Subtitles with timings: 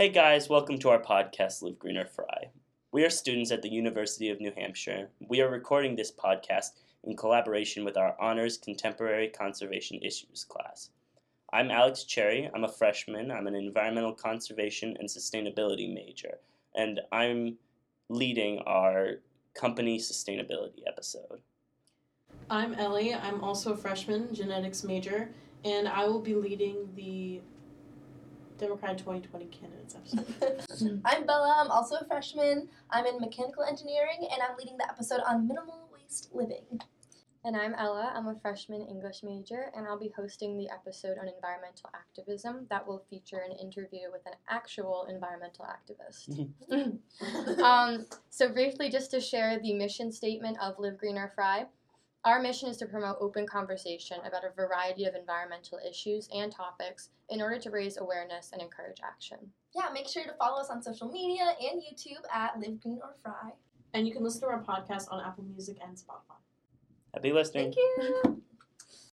[0.00, 2.50] Hey guys, welcome to our podcast, Live Green or Fry.
[2.92, 5.08] We are students at the University of New Hampshire.
[5.28, 6.68] We are recording this podcast
[7.02, 10.90] in collaboration with our Honors Contemporary Conservation Issues class.
[11.52, 12.48] I'm Alex Cherry.
[12.54, 13.32] I'm a freshman.
[13.32, 16.38] I'm an environmental conservation and sustainability major,
[16.76, 17.56] and I'm
[18.08, 19.14] leading our
[19.54, 21.40] company sustainability episode.
[22.48, 23.14] I'm Ellie.
[23.14, 25.28] I'm also a freshman, genetics major,
[25.64, 27.40] and I will be leading the
[28.58, 31.00] Democrat 2020 candidates episode.
[31.04, 31.62] I'm Bella.
[31.64, 32.68] I'm also a freshman.
[32.90, 36.80] I'm in mechanical engineering, and I'm leading the episode on minimal waste living.
[37.44, 38.12] And I'm Ella.
[38.14, 42.84] I'm a freshman English major, and I'll be hosting the episode on environmental activism that
[42.84, 46.50] will feature an interview with an actual environmental activist.
[47.62, 51.66] um, so, briefly, just to share the mission statement of Live Green or Fry.
[52.24, 57.10] Our mission is to promote open conversation about a variety of environmental issues and topics
[57.30, 59.38] in order to raise awareness and encourage action.
[59.74, 63.14] Yeah, make sure to follow us on social media and YouTube at Live Green or
[63.22, 63.52] Fry.
[63.94, 66.36] And you can listen to our podcast on Apple Music and Spotify.
[67.14, 67.72] Happy listening.
[67.72, 68.42] Thank you.